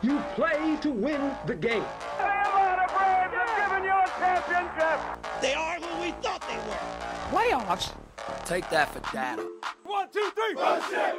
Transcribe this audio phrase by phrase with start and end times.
[0.00, 1.82] You play to win the game.
[2.20, 5.00] Atlanta Braves have given you a championship.
[5.40, 6.78] They are who we thought they were.
[7.32, 7.92] Playoffs?
[8.44, 9.44] Take that for data.
[9.82, 11.16] One, two, three, run shit.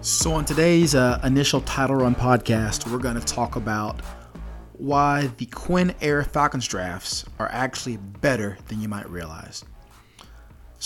[0.00, 4.00] So, on today's uh, initial title run podcast, we're going to talk about
[4.72, 9.64] why the Quinn Air Falcons drafts are actually better than you might realize.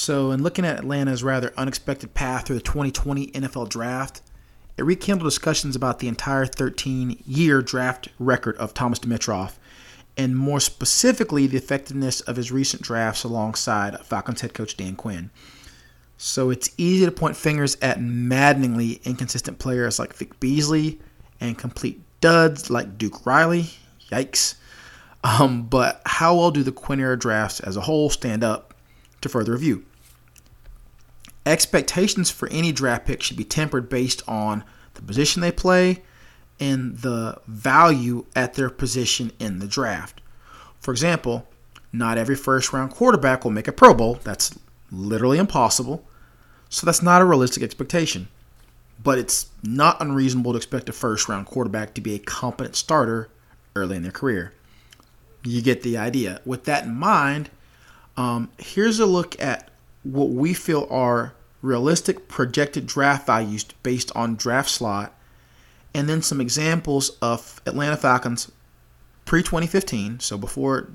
[0.01, 4.23] So, in looking at Atlanta's rather unexpected path through the 2020 NFL draft,
[4.79, 9.59] it rekindled discussions about the entire 13 year draft record of Thomas Dimitroff,
[10.17, 15.29] and more specifically, the effectiveness of his recent drafts alongside Falcons head coach Dan Quinn.
[16.17, 20.99] So it's easy to point fingers at maddeningly inconsistent players like Vic Beasley
[21.43, 23.67] and complete duds like Duke Riley.
[24.11, 24.55] Yikes.
[25.23, 28.73] Um, but how well do the Quinn era drafts as a whole stand up
[29.21, 29.85] to further review?
[31.51, 34.63] Expectations for any draft pick should be tempered based on
[34.95, 36.01] the position they play
[36.61, 40.21] and the value at their position in the draft.
[40.79, 41.49] For example,
[41.93, 44.21] not every first round quarterback will make a Pro Bowl.
[44.23, 44.57] That's
[44.93, 46.07] literally impossible.
[46.69, 48.29] So that's not a realistic expectation.
[49.03, 53.29] But it's not unreasonable to expect a first round quarterback to be a competent starter
[53.75, 54.53] early in their career.
[55.43, 56.43] You get the idea.
[56.45, 57.51] With that in mind,
[58.17, 59.69] um, here's a look at
[60.05, 65.15] what we feel are realistic projected draft values based on draft slot,
[65.95, 68.51] and then some examples of Atlanta Falcons
[69.25, 70.89] pre 2015, so before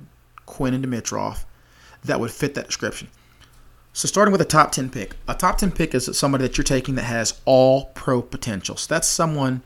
[0.46, 1.46] Quinn and Dimitroff,
[2.04, 3.10] that would fit that description.
[3.94, 5.16] So starting with a top 10 pick.
[5.28, 8.76] A top 10 pick is somebody that you're taking that has all pro potential.
[8.76, 9.62] So that's someone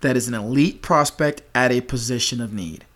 [0.00, 2.86] that is an elite prospect at a position of need.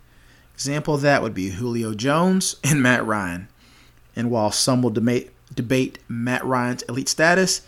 [0.55, 3.47] Example of that would be Julio Jones and Matt Ryan.
[4.15, 7.61] And while some will debate, debate Matt Ryan's elite status,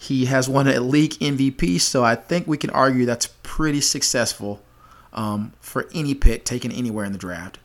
[0.00, 4.62] he has won a league MVP, so I think we can argue that's pretty successful
[5.12, 7.58] um, for any pick taken anywhere in the draft.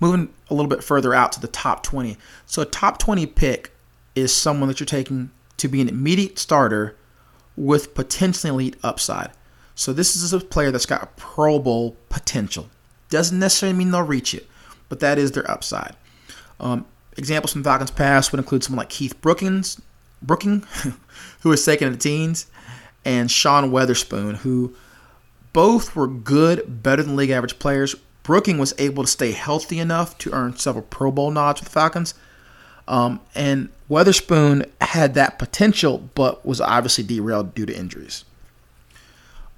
[0.00, 2.16] Moving a little bit further out to the top 20.
[2.46, 3.72] So, a top 20 pick
[4.14, 6.96] is someone that you're taking to be an immediate starter
[7.56, 9.30] with potentially elite upside.
[9.74, 12.70] So, this is a player that's got Pro Bowl potential.
[13.10, 14.48] Doesn't necessarily mean they'll reach it,
[14.88, 15.94] but that is their upside.
[16.58, 16.86] Um,
[17.16, 19.80] examples from Falcons past would include someone like Keith Brookins,
[20.22, 20.64] Brooking,
[21.40, 22.46] who was taken in the teens,
[23.04, 24.74] and Sean Weatherspoon, who
[25.52, 30.16] both were good, better than league average players, Brooking was able to stay healthy enough
[30.18, 32.14] to earn several Pro Bowl nods with the Falcons.
[32.88, 38.24] Um, and Weatherspoon had that potential, but was obviously derailed due to injuries.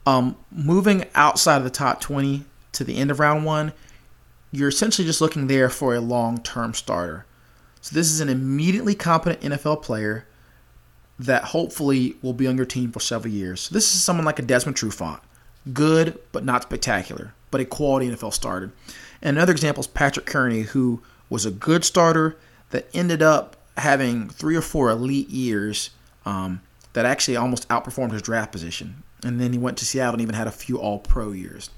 [0.05, 3.73] Um, moving outside of the top 20 to the end of round one,
[4.53, 7.25] you're essentially just looking there for a long term starter.
[7.87, 10.27] So, this is an immediately competent NFL player
[11.19, 13.61] that hopefully will be on your team for several years.
[13.61, 15.21] So, this is someone like a Desmond Trufant.
[15.73, 18.73] Good, but not spectacular but a quality NFL starter.
[19.23, 22.37] And another example is Patrick Kerney, who was a good starter
[22.71, 25.91] that ended up having three or four elite years
[26.25, 26.61] um,
[26.93, 29.03] that actually almost outperformed his draft position.
[29.23, 31.71] And then he went to Seattle and even had a few all pro years.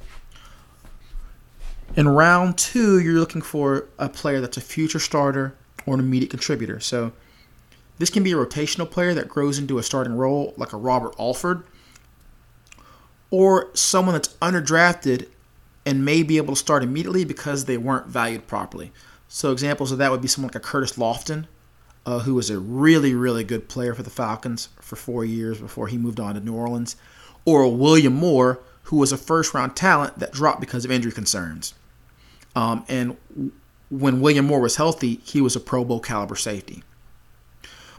[1.97, 5.55] In round two, you're looking for a player that's a future starter
[5.89, 6.79] or an immediate contributor.
[6.81, 7.13] So
[7.99, 11.15] this can be a rotational player that grows into a starting role, like a Robert
[11.19, 11.65] Alford,
[13.31, 15.29] or someone that's underdrafted
[15.87, 18.93] and may be able to start immediately because they weren't valued properly.
[19.29, 21.47] So examples of that would be someone like a Curtis Lofton,
[22.05, 25.89] uh, who was a really, really good player for the Falcons for four years before
[25.89, 26.97] he moved on to New Orleans,
[27.47, 31.75] or William Moore, who was a first round talent that dropped because of injury concerns.
[32.55, 33.17] Um, and
[33.91, 36.83] when William Moore was healthy, he was a Pro Bowl caliber safety.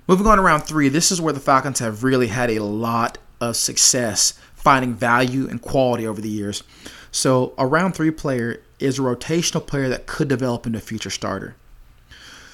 [0.08, 3.18] Moving on to round three, this is where the Falcons have really had a lot
[3.40, 6.64] of success finding value and quality over the years.
[7.12, 11.10] So a round three player is a rotational player that could develop into a future
[11.10, 11.56] starter.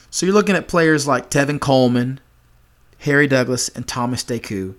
[0.09, 2.19] So you're looking at players like Tevin Coleman,
[2.99, 4.75] Harry Douglas, and Thomas DeCoud.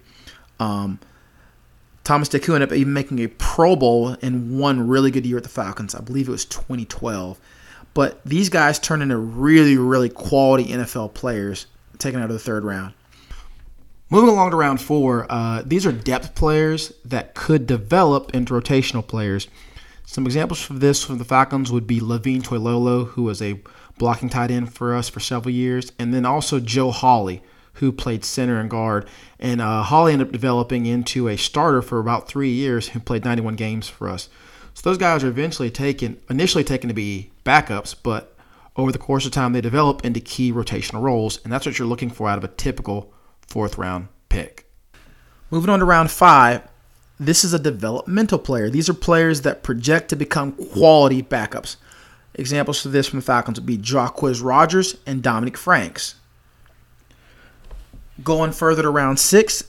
[0.58, 0.98] Um,
[2.04, 5.42] Thomas DeCoud ended up even making a Pro Bowl in one really good year at
[5.42, 5.94] the Falcons.
[5.94, 7.38] I believe it was 2012.
[7.96, 11.64] But these guys turned into really, really quality NFL players
[11.96, 12.92] taken out of the third round.
[14.10, 19.04] Moving along to round four, uh, these are depth players that could develop into rotational
[19.04, 19.48] players.
[20.04, 23.62] Some examples for this from the Falcons would be Levine Toilolo, who was a
[23.96, 27.42] blocking tight end for us for several years, and then also Joe Hawley,
[27.76, 29.08] who played center and guard.
[29.40, 33.24] And uh, Hawley ended up developing into a starter for about three years, who played
[33.24, 34.28] 91 games for us.
[34.74, 38.36] So those guys are eventually taken, initially taken to be backups, but
[38.76, 41.88] over the course of time, they develop into key rotational roles, and that's what you're
[41.88, 44.70] looking for out of a typical fourth round pick.
[45.50, 46.62] Moving on to round five,
[47.18, 48.68] this is a developmental player.
[48.68, 51.76] These are players that project to become quality backups.
[52.34, 56.16] Examples for this from the Falcons would be Jacquizz Rodgers and Dominique Franks.
[58.22, 59.64] Going further to round six,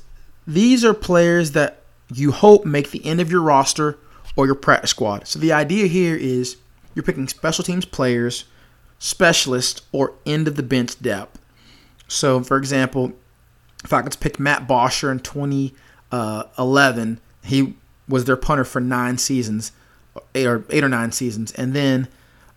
[0.45, 1.81] these are players that
[2.13, 3.97] you hope make the end of your roster
[4.35, 5.27] or your practice squad.
[5.27, 6.57] So the idea here is
[6.97, 8.45] you're picking special teams players,
[8.97, 11.39] specialists, or end of the bench depth.
[12.07, 13.13] So, for example,
[13.85, 17.21] Falcons picked Matt Bosher in 2011.
[17.43, 17.75] He
[18.09, 19.73] was their punter for nine seasons,
[20.33, 22.07] eight or eight or nine seasons, and then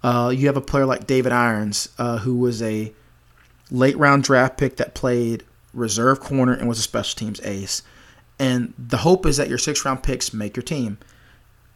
[0.02, 2.94] uh, you have a player like David Irons, uh, who was a
[3.70, 5.44] late round draft pick that played
[5.74, 7.82] reserve corner and was a special teams ace.
[8.38, 10.96] And the hope is that your six round picks make your team.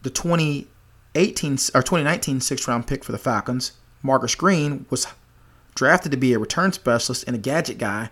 [0.00, 0.08] The
[1.14, 3.72] 2018 or 2019 six round pick for the Falcons,
[4.02, 5.06] Marcus Green, was
[5.74, 8.10] drafted to be a return specialist and a gadget guy,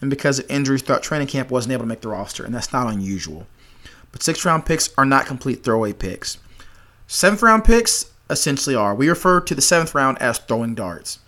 [0.00, 2.72] and because of injuries throughout training camp, wasn't able to make the roster, and that's
[2.72, 3.46] not unusual.
[4.12, 6.38] But six round picks are not complete throwaway picks.
[7.06, 8.94] Seventh round picks essentially are.
[8.94, 11.18] We refer to the seventh round as throwing darts.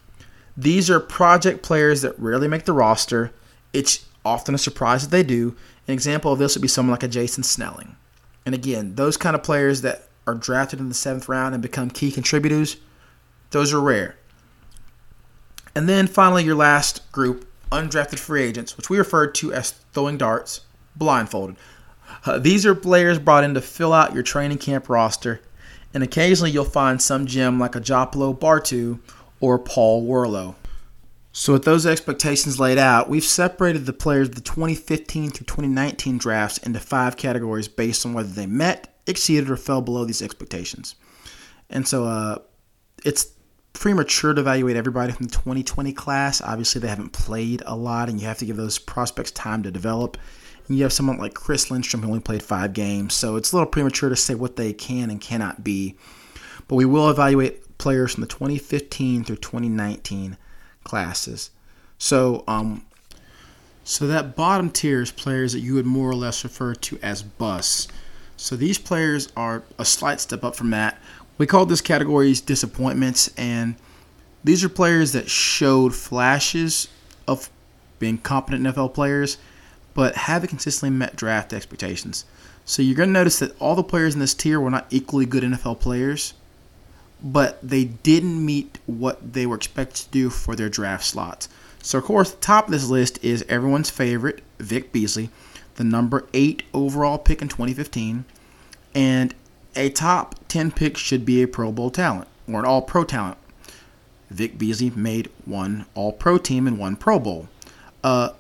[0.57, 3.33] These are project players that rarely make the roster.
[3.73, 5.57] It's often a surprise that they do.
[5.87, 7.97] An example of this would be someone like a Jason Snelling.
[8.47, 11.91] And again, those kind of players that are drafted in the seventh round and become
[11.91, 12.77] key contributors,
[13.51, 14.17] those are rare.
[15.75, 20.17] And then finally, your last group, undrafted free agents, which we refer to as throwing
[20.17, 20.63] darts,
[20.97, 21.57] blindfolded.
[22.25, 25.41] Uh, these are players brought in to fill out your training camp roster,
[25.93, 29.01] and occasionally you'll find some gem like a Joplo Bartu
[29.41, 30.55] or Paul Worrilow.
[31.33, 36.17] So, with those expectations laid out, we've separated the players of the 2015 through 2019
[36.17, 40.95] drafts into five categories based on whether they met, exceeded, or fell below these expectations.
[41.71, 42.39] And so, uh,
[43.05, 43.33] it's
[43.73, 46.41] premature to evaluate everybody from the 2020 class.
[46.41, 49.71] Obviously, they haven't played a lot, and you have to give those prospects time to
[49.71, 50.17] develop.
[50.67, 53.57] And you have someone like Chris Lindstrom who only played five games, so it's a
[53.57, 55.97] little premature to say what they can and cannot be.
[56.69, 60.37] But we will evaluate players from the 2015 through 2019
[60.83, 61.51] classes.
[61.99, 62.85] So, um,
[63.85, 67.23] so that bottom tier is players that you would more or less refer to as
[67.23, 67.89] busts.
[68.37, 70.99] So these players are a slight step up from that.
[71.39, 73.77] We call this categories disappointments, and
[74.45, 76.89] these are players that showed flashes
[77.27, 77.51] of
[77.99, 79.39] being competent NFL players,
[79.95, 82.25] but haven't consistently met draft expectations.
[82.65, 85.27] So you're going to notice that all the players in this tier were not equally
[85.27, 86.35] good NFL players
[87.23, 91.49] but they didn't meet what they were expected to do for their draft slots.
[91.83, 95.31] So, of course, the top of this list is everyone's favorite, Vic Beasley,
[95.77, 98.25] the number eight overall pick in 2015.
[98.95, 99.35] And
[99.75, 103.39] a top 10 pick should be a Pro Bowl talent or an All Pro talent.
[104.31, 107.49] Vic Beasley made one All Pro team and one Pro Bowl.
[108.03, 108.31] Uh,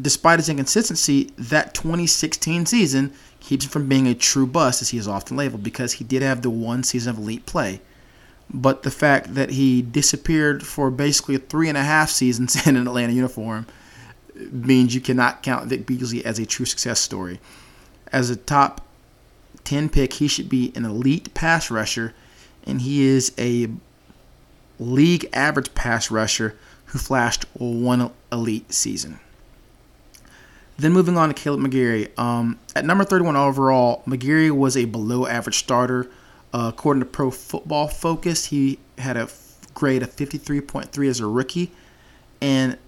[0.00, 4.98] despite his inconsistency, that 2016 season, keeps him from being a true bust, as he
[4.98, 7.80] is often labeled, because he did have the one season of elite play.
[8.52, 12.86] But the fact that he disappeared for basically three and a half seasons in an
[12.86, 13.66] Atlanta uniform
[14.50, 17.40] means you cannot count Vic Beasley as a true success story.
[18.12, 18.86] As a top
[19.64, 22.14] 10 pick, he should be an elite pass rusher,
[22.66, 23.68] and he is a
[24.78, 26.56] league average pass rusher
[26.86, 29.18] who flashed one elite season.
[30.78, 32.18] Then moving on to Kaleb McGary.
[32.18, 36.10] Um, at number 31 overall, McGary was a below average starter.
[36.52, 39.28] Uh, according to Pro Football Focus, he had a
[39.74, 41.72] grade of 53.3 as a rookie.
[42.40, 42.78] And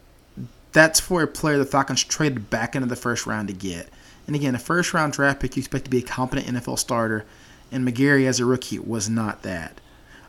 [0.75, 3.89] that's for a player the Falcons traded back into the first round to get.
[4.27, 7.25] And again, a first round draft pick, you expect to be a competent NFL starter.
[7.71, 9.81] And McGary, as a rookie, was not that.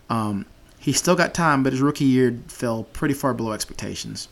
[0.09, 0.45] Um,
[0.77, 4.27] he still got time, but his rookie year fell pretty far below expectations.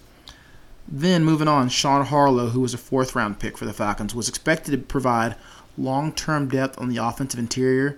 [0.87, 4.29] Then moving on, Sean Harlow, who was a fourth round pick for the Falcons, was
[4.29, 5.35] expected to provide
[5.79, 7.97] long term depth on the offensive interior,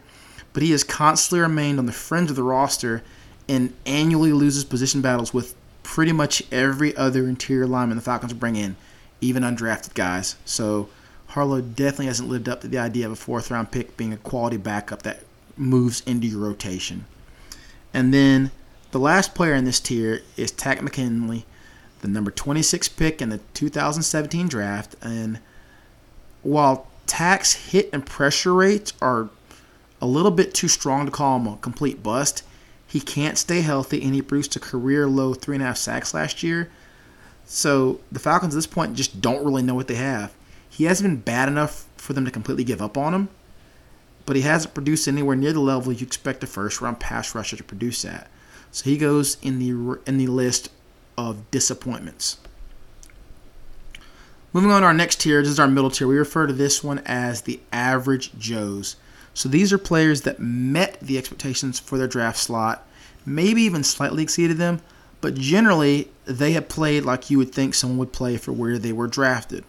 [0.53, 3.03] but he has constantly remained on the fringe of the roster
[3.49, 5.53] and annually loses position battles with
[5.85, 8.75] pretty much every other interior lineman the Falcons bring in,
[9.21, 10.35] even undrafted guys.
[10.43, 10.89] So
[11.27, 14.17] Harlow definitely hasn't lived up to the idea of a fourth round pick being a
[14.17, 15.21] quality backup that
[15.55, 17.05] moves into your rotation.
[17.93, 18.51] And then
[18.91, 21.45] the last player in this tier is Takk McKinley
[22.01, 24.95] the number 26 pick in the 2017 draft.
[25.01, 25.39] And
[26.43, 29.29] while Takk's hit and pressure rates are
[30.01, 32.43] a little bit too strong to call him a complete bust,
[32.95, 36.13] he can't stay healthy and he produced a career low three and a half sacks
[36.13, 36.71] last year.
[37.43, 40.33] So the Falcons at this point just don't really know what they have.
[40.69, 43.27] He hasn't been bad enough for them to completely give up on him,
[44.25, 47.57] but he hasn't produced anywhere near the level you expect a first round pass rusher
[47.57, 48.29] to produce at.
[48.71, 50.69] So he goes in the in the list
[51.17, 52.37] of disappointments.
[54.53, 56.07] Moving on to our next tier, this is our middle tier.
[56.07, 58.95] We refer to this one as the average Joes.
[59.35, 62.87] So these are players that met the expectations for their draft slot,
[63.25, 64.81] maybe even slightly exceeded them,
[65.19, 68.93] but generally they have played like you would think someone would play for where they
[68.93, 69.65] were drafted.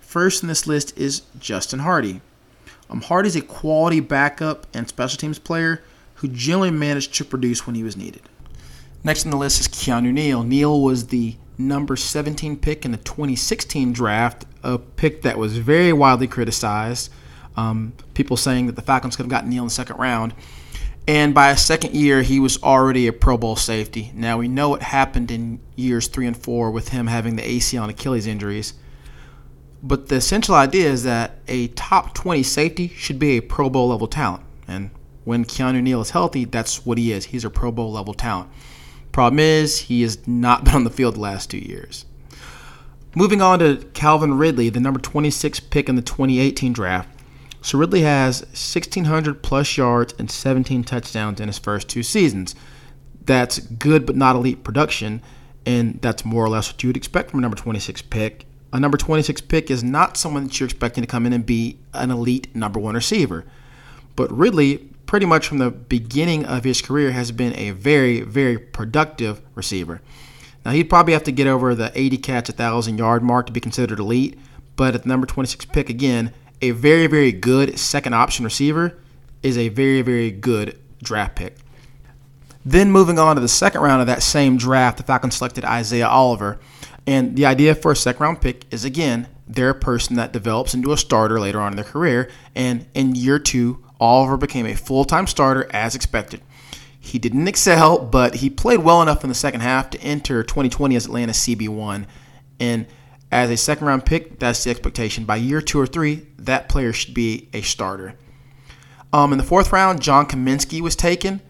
[0.00, 2.22] First in this list is Justin Hardy.
[2.88, 5.82] Um, Hardy's a quality backup and special teams player
[6.14, 8.22] who generally managed to produce when he was needed.
[9.04, 10.42] Next on the list is Keanu Neal.
[10.42, 15.92] Neal was the number 17 pick in the 2016 draft, a pick that was very
[15.92, 17.10] widely criticized.
[17.56, 20.34] Um, people saying that the Falcons could have gotten Neal in the second round.
[21.08, 24.12] And by a second year, he was already a Pro Bowl safety.
[24.14, 27.82] Now, we know what happened in years three and four with him having the ACL
[27.82, 28.74] and Achilles injuries.
[29.82, 33.88] But the essential idea is that a top 20 safety should be a Pro Bowl
[33.88, 34.44] level talent.
[34.68, 34.90] And
[35.24, 37.26] when Keanu Neal is healthy, that's what he is.
[37.26, 38.50] He's a Pro Bowl level talent.
[39.10, 42.04] Problem is, he has not been on the field the last two years.
[43.16, 47.08] Moving on to Calvin Ridley, the number 26 pick in the 2018 draft.
[47.62, 52.54] So Ridley has 1,600 plus yards and 17 touchdowns in his first two seasons.
[53.24, 55.22] That's good but not elite production,
[55.66, 58.46] and that's more or less what you would expect from a number 26 pick.
[58.72, 61.78] A number 26 pick is not someone that you're expecting to come in and be
[61.92, 63.44] an elite number one receiver.
[64.16, 68.56] But Ridley pretty much from the beginning of his career has been a very, very
[68.56, 70.00] productive receiver.
[70.64, 73.60] Now, he'd probably have to get over the 80 catch, 1,000 yard mark to be
[73.60, 74.38] considered elite,
[74.76, 78.98] but at the number 26 pick, again, a very, very good second option receiver
[79.42, 81.56] is a very, very good draft pick.
[82.64, 86.08] Then moving on to the second round of that same draft, the Falcons selected Isaiah
[86.08, 86.58] Oliver.
[87.06, 90.74] And the idea for a second round pick is again, they're a person that develops
[90.74, 92.30] into a starter later on in their career.
[92.54, 96.42] And in year two, Oliver became a full time starter as expected.
[97.02, 100.94] He didn't excel, but he played well enough in the second half to enter 2020
[100.96, 102.06] as Atlanta CB1.
[102.60, 102.86] And
[103.30, 105.24] as a second round pick, that's the expectation.
[105.24, 108.14] By year two or three, that player should be a starter.
[109.12, 111.40] Um, in the fourth round, John Cominsky was taken,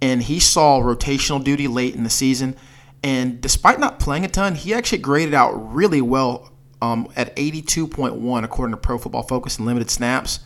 [0.00, 2.56] and he saw rotational duty late in the season.
[3.02, 6.50] And despite not playing a ton, he actually graded out really well
[6.82, 10.40] um, at 82.1 according to Pro Football Focus in limited snaps.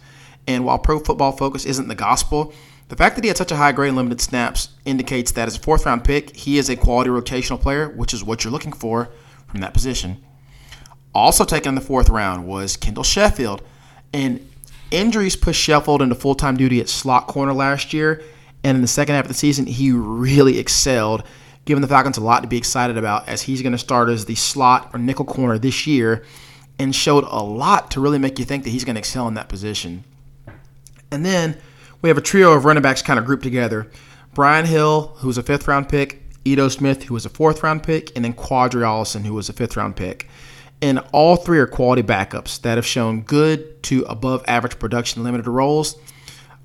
[0.46, 2.52] And while Pro Football Focus isn't the gospel,
[2.88, 5.56] the fact that he had such a high grade in limited snaps indicates that as
[5.56, 8.72] a fourth round pick, he is a quality rotational player, which is what you're looking
[8.72, 9.11] for
[9.46, 10.22] from that position.
[11.14, 13.62] Also taken in the fourth round was Kendall Sheffield.
[14.12, 14.49] And
[14.90, 18.23] injuries pushed Sheffield into full time duty at slot corner last year.
[18.64, 21.25] And in the second half of the season, he really excelled,
[21.64, 24.25] giving the Falcons a lot to be excited about as he's going to start as
[24.25, 26.25] the slot or nickel corner this year
[26.78, 29.35] and showed a lot to really make you think that he's going to excel in
[29.35, 30.04] that position.
[31.11, 31.57] And then
[32.00, 33.90] we have a trio of running backs kind of grouped together.
[34.35, 37.83] Brian Hill, who was a fifth round pick, Ito Smith, who was a fourth round
[37.83, 40.28] pick, and then Qadree Ollison, who was a fifth round pick.
[40.82, 45.46] And all three are quality backups that have shown good to above average production limited
[45.46, 45.96] roles.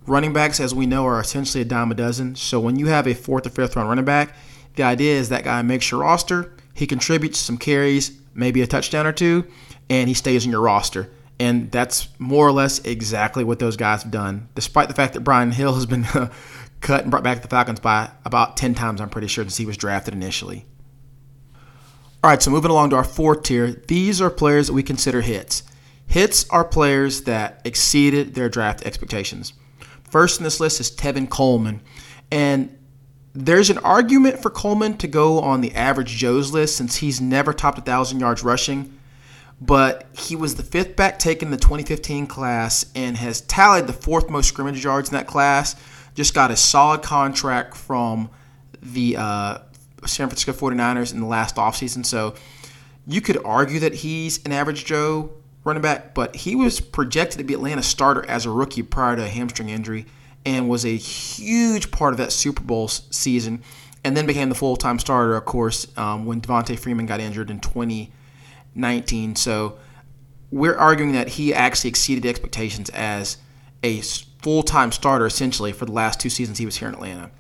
[0.08, 2.36] Running backs, as we know, are essentially a dime a dozen.
[2.36, 4.36] So when you have a fourth or fifth round running back,
[4.76, 9.06] the idea is that guy makes your roster, he contributes some carries, maybe a touchdown
[9.06, 9.46] or two,
[9.90, 11.10] and he stays in your roster.
[11.40, 15.22] And that's more or less exactly what those guys have done, despite the fact that
[15.22, 16.04] Brian Hill has been
[16.82, 19.58] cut and brought back to the Falcons by about 10 times, I'm pretty sure, since
[19.58, 20.66] he was drafted initially.
[22.28, 25.22] All right, so moving along to our fourth tier, these are players that we consider
[25.22, 25.64] hits.
[26.08, 29.54] Hits are players that exceeded their draft expectations.
[30.10, 31.80] First in this list is Tevin Coleman.
[32.30, 32.78] And
[33.32, 37.54] there's an argument for Coleman to go on the average Joe's list since he's never
[37.54, 38.94] topped 1,000 yards rushing
[39.62, 43.94] but he was the fifth back taken in the 2015 class and has tallied the
[43.94, 45.76] fourth most scrimmage yards in that class.
[46.14, 48.30] Just got a solid contract from
[48.82, 49.58] the uh,
[50.06, 52.06] San Francisco 49ers in the last offseason.
[52.06, 52.36] So
[53.06, 55.32] you could argue that he's an average Joe
[55.64, 59.24] running back, but he was projected to be Atlanta starter as a rookie prior to
[59.24, 60.06] a hamstring injury
[60.46, 63.62] and was a huge part of that Super Bowl season
[64.04, 67.50] and then became the full time starter, of course, um, when Devonta Freeman got injured
[67.50, 69.36] in 2019.
[69.36, 69.78] So
[70.52, 73.38] we're arguing that he actually exceeded expectations as
[73.84, 74.02] a
[74.42, 77.32] full time starter essentially for the last two seasons he was here in Atlanta.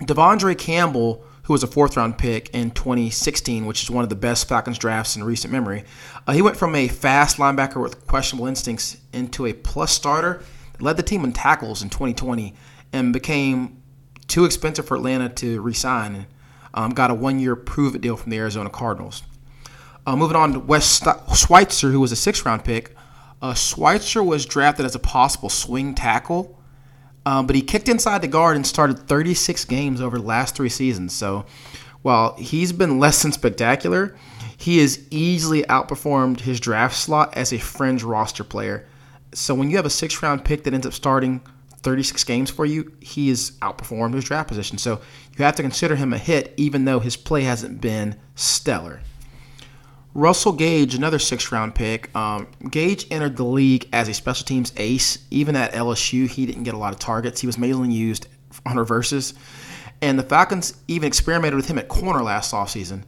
[0.00, 4.16] De'Vondre Campbell, who was a fourth round pick in 2016, which is one of the
[4.16, 5.84] best Falcons drafts in recent memory,
[6.26, 10.42] uh, he went from a fast linebacker with questionable instincts into a plus starter,
[10.78, 12.54] led the team in tackles in 2020,
[12.92, 13.82] and became
[14.26, 16.26] too expensive for Atlanta to re sign.
[16.72, 19.22] Um, got a one year prove it deal from the Arizona Cardinals.
[20.06, 21.02] Uh, moving on to Wes
[21.36, 22.96] Schweitzer, who was a sixth round pick.
[23.42, 26.59] Uh, Schweitzer was drafted as a possible swing tackle
[27.26, 30.68] Um, but he kicked inside the guard and started 36 games over the last three
[30.68, 31.14] seasons.
[31.14, 31.44] So
[32.02, 34.16] while he's been less than spectacular,
[34.56, 38.86] he has easily outperformed his draft slot as a fringe roster player.
[39.32, 41.40] So when you have a six round pick that ends up starting
[41.82, 44.78] 36 games for you, he has outperformed his draft position.
[44.78, 45.00] So
[45.36, 49.00] you have to consider him a hit, even though his play hasn't been stellar.
[50.14, 52.14] Russell Gage, another six round pick.
[52.16, 55.18] Um, Gage entered the league as a special teams ace.
[55.30, 57.40] Even at LSU, he didn't get a lot of targets.
[57.40, 58.26] He was mainly used
[58.66, 59.34] on reverses.
[60.02, 63.04] And the Falcons even experimented with him at corner last offseason.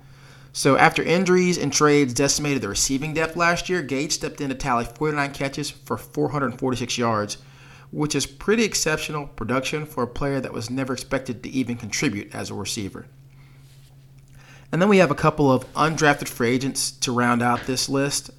[0.53, 4.55] So after injuries and trades decimated the receiving depth last year, Gage stepped in to
[4.55, 7.39] tally 49 catches for 446 yards,
[7.91, 12.35] which is pretty exceptional production for a player that was never expected to even contribute
[12.35, 13.07] as a receiver.
[14.73, 18.31] And then we have a couple of undrafted free agents to round out this list.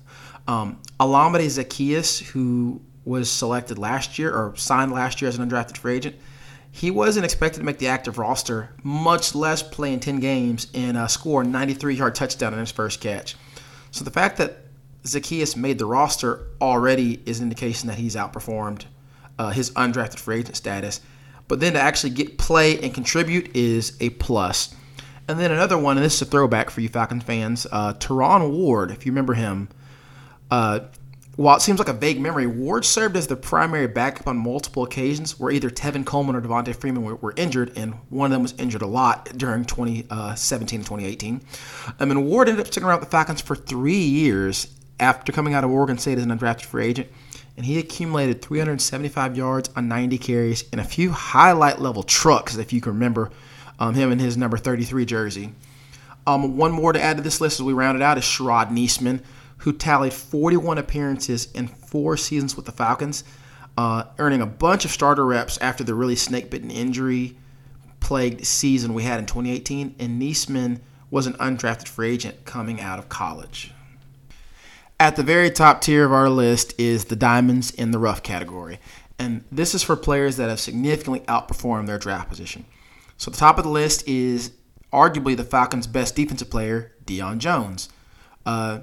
[0.48, 5.78] Um, Olamide Zaccheaus, who was selected last year or signed last year as an undrafted
[5.78, 6.16] free agent,
[6.72, 10.98] he wasn't expected to make the active roster, much less play in 10 games and
[10.98, 13.36] uh, score a 93 yard touchdown in his first catch.
[13.92, 14.58] So the fact that
[15.04, 18.86] Zaccheaus made the roster already is an indication that he's outperformed
[19.38, 21.00] uh, his undrafted free agent status.
[21.48, 24.74] But then to actually get play and contribute is a plus.
[25.28, 28.52] And then another one, and this is a throwback for you Falcons fans, uh, Terron
[28.52, 29.70] Ward, if you remember him.
[30.52, 30.82] Uh,
[31.36, 34.84] while it seems like a vague memory, Ward served as the primary backup on multiple
[34.84, 38.44] occasions where either Tevin Coleman or Devonta Freeman were, were, injured, and one of them
[38.44, 41.42] was injured a lot during 2017 uh, and 2018.
[42.00, 44.68] I mean, Ward ended up sticking around with the Falcons for three years
[45.00, 47.10] after coming out of Oregon State as an undrafted free agent,
[47.58, 52.72] and he accumulated 375 yards on 90 carries and a few highlight level trucks, if
[52.72, 53.32] you can remember
[53.80, 55.54] um, him in his number 33 jersey.
[56.26, 58.70] Um, one more to add to this list as we round it out is Sherrod
[58.70, 59.22] Neasman,
[59.58, 63.24] who tallied 41 appearances in four seasons with the Falcons,
[63.78, 67.38] uh, earning a bunch of starter reps after the really snake bitten injury
[68.00, 69.96] plagued season we had in 2018.
[70.00, 73.72] And Neasman was an undrafted free agent coming out of college.
[75.00, 78.80] At the very top tier of our list is the diamonds in the rough category.
[79.20, 82.66] And this is for players that have significantly outperformed their draft position.
[83.18, 84.52] So the top of the list is
[84.92, 87.90] arguably the Falcons' best defensive player, Deion Jones.
[88.46, 88.82] Uh,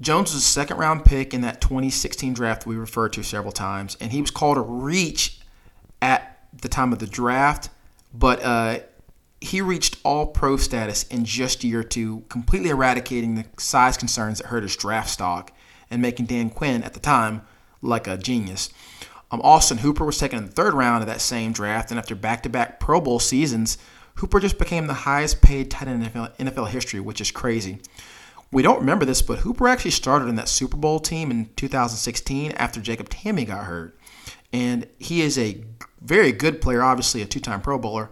[0.00, 3.96] Jones was a second round pick in that 2016 draft we referred to several times,
[4.00, 5.40] and he was called a reach
[6.02, 7.70] at the time of the draft,
[8.12, 8.78] but uh,
[9.40, 14.48] he reached all pro status in just year two, completely eradicating the size concerns that
[14.48, 15.52] hurt his draft stock
[15.90, 17.42] and making Dan Quinn at the time
[17.80, 18.70] like a genius.
[19.30, 22.14] Um, Austin Hooper was taken in the third round of that same draft, and after
[22.14, 23.76] back-to-back Pro Bowl seasons,
[24.16, 27.78] Hooper just became the highest-paid tight end in NFL, NFL history, which is crazy.
[28.52, 32.52] We don't remember this, but Hooper actually started in that Super Bowl team in 2016
[32.52, 33.98] after Jacob Tamme got hurt,
[34.52, 35.64] and he is a
[36.00, 38.10] very good player, obviously a two-time Pro Bowler.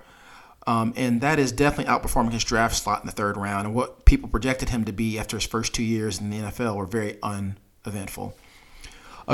[0.66, 3.66] Um, and that is definitely outperforming his draft slot in the third round.
[3.66, 6.77] And what people projected him to be after his first two years in the NFL
[6.77, 8.35] were very uneventful.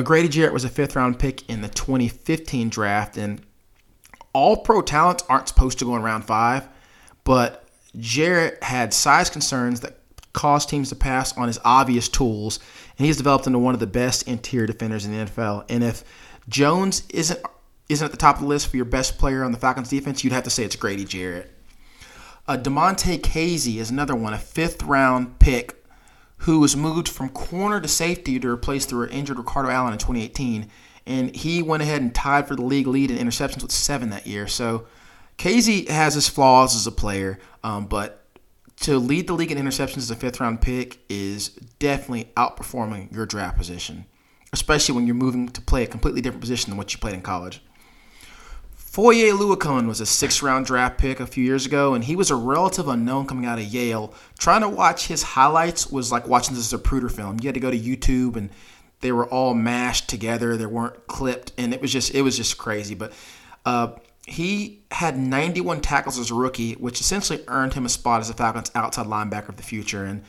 [0.05, 3.41] Grady Jarrett was a fifth round pick in the 2015 draft, and
[4.33, 6.69] all pro talents aren't supposed to go in round five,
[7.25, 7.65] but
[7.99, 9.99] Jarrett had size concerns that
[10.33, 12.61] caused teams to pass on his obvious tools,
[12.97, 15.65] and he's developed into one of the best interior defenders in the NFL.
[15.69, 16.05] And if
[16.49, 17.41] Jones isn't
[17.89, 20.23] isn't at the top of the list for your best player on the Falcons defense,
[20.23, 21.51] you'd have to say it's Grady Jarrett.
[22.47, 25.80] Uh, Damontae Kazee is another one, a fifth round pick
[26.41, 30.69] who was moved from corner to safety to replace the injured Ricardo Allen in 2018.
[31.07, 34.27] And he went ahead and tied for the league lead in interceptions with seven that
[34.27, 34.47] year.
[34.47, 34.87] So
[35.37, 38.25] Kazee has his flaws as a player, um, but
[38.81, 41.49] to lead the league in interceptions as a fifth round pick is
[41.79, 44.07] definitely outperforming your draft position,
[44.53, 47.21] especially when you're moving to play a completely different position than what you played in
[47.21, 47.63] college.
[48.91, 52.29] Foye Oluokun was a six round draft pick a few years ago, and he was
[52.29, 54.13] a relative unknown coming out of Yale.
[54.37, 57.39] Trying to watch his highlights was like watching this Zapruder film.
[57.41, 58.51] You had to go to YouTube, and
[59.01, 60.57] they were all mashed together.
[60.57, 62.97] They weren't clipped, and it was just it was just crazy.
[62.97, 63.13] But
[63.65, 63.93] uh,
[64.27, 68.35] he had 91 tackles as a rookie, which essentially earned him a spot as the
[68.35, 70.05] Falcons' outside linebacker of the future.
[70.05, 70.25] And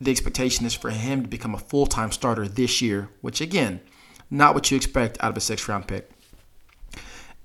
[0.00, 3.80] the expectation is for him to become a full time starter this year, which again,
[4.28, 6.10] not what you expect out of a six round pick.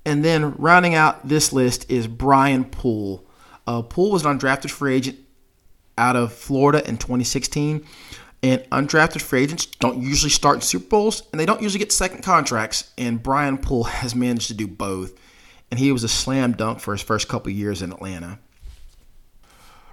[0.08, 3.28] And then rounding out this list is Brian Poole.
[3.67, 5.20] Uh, Poole was an undrafted free agent
[5.98, 7.86] out of Florida in 2016.
[8.41, 11.91] And undrafted free agents don't usually start in Super Bowls, and they don't usually get
[11.91, 12.93] second contracts.
[12.98, 15.20] And Brian Poole has managed to do both.
[15.72, 18.39] And he was a slam dunk for his first couple years in Atlanta.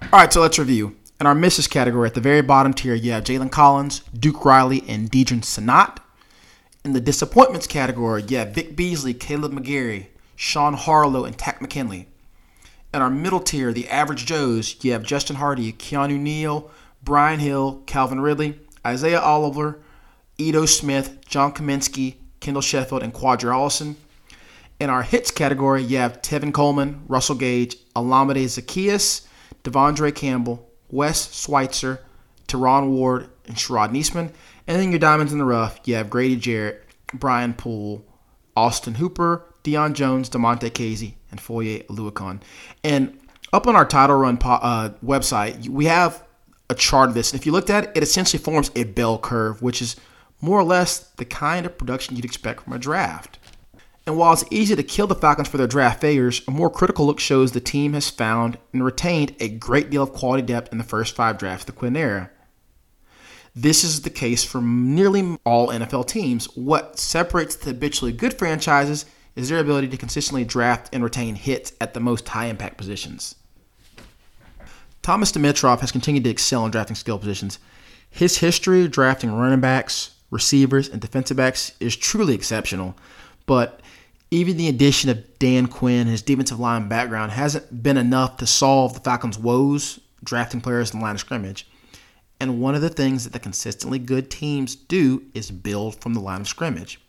[0.01, 0.95] All right, so let's review.
[1.19, 4.81] In our misses category, at the very bottom tier, you have Jalen Collins, Duke Riley,
[4.87, 5.97] and Deadrin Senat.
[6.85, 12.07] In the disappointments category, yeah, Vic Beasley, Kaleb McGary, Sean Harlow, and Takk McKinley.
[12.93, 16.69] In our middle tier, the average Joes, you have Justin Hardy, Keanu Neal,
[17.03, 19.79] Brian Hill, Calvin Ridley, Isaiah Oliver,
[20.37, 23.95] Ito Smith, John Cominsky, Kendall Sheffield, and Qadree Ollison.
[24.79, 29.25] In our hits category, you have Tevin Coleman, Russell Gage, Olamide Zaccheaus,
[29.63, 32.01] De'Vondre Campbell, Wes Schweitzer,
[32.47, 34.31] Terron Ward, and Sherrod Neasman.
[34.67, 38.03] And then your diamonds in the rough, you have Grady Jarrett, Brian Poole,
[38.55, 42.41] Austin Hooper, Deion Jones, Damontae Kazee, and Foye Oluokun.
[42.83, 43.19] And
[43.53, 46.23] up on our title run po- uh, website, we have
[46.69, 47.31] a chart of this.
[47.31, 49.95] And if you looked at it, it essentially forms a bell curve, which is
[50.41, 53.39] more or less the kind of production you'd expect from a draft.
[54.07, 57.07] And while it's easy to kill the Falcons for their draft failures, a more critical
[57.07, 60.77] look shows the team has found and retained a great deal of quality depth in
[60.77, 62.29] the first five drafts of the Quinn era.
[63.55, 66.45] This is the case for nearly all NFL teams.
[66.55, 71.71] What separates the habitually good franchises is their ability to consistently draft and retain hits
[71.79, 73.35] at the most high impact positions.
[75.01, 77.59] Thomas Dimitroff has continued to excel in drafting skill positions.
[78.09, 82.95] His history of drafting running backs, receivers, and defensive backs is truly exceptional,
[83.45, 83.79] but
[84.31, 88.95] even the addition of Dan Quinn his defensive line background hasn't been enough to solve
[88.95, 91.67] the Falcons' woes drafting players in the line of scrimmage.
[92.39, 96.19] And one of the things that the consistently good teams do is build from the
[96.19, 96.99] line of scrimmage.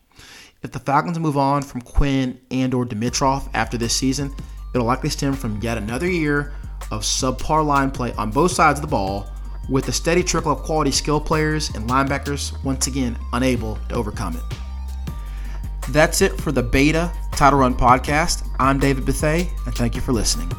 [0.62, 4.34] If the Falcons move on from Quinn and or Dimitroff after this season,
[4.74, 6.54] it'll likely stem from yet another year
[6.90, 9.26] of subpar line play on both sides of the ball,
[9.68, 14.36] with a steady trickle of quality skill players and linebackers once again unable to overcome
[14.36, 14.56] it.
[15.90, 18.48] That's it for the Beta Title Run podcast.
[18.58, 20.50] I'm David Bethay, and thank you for listening.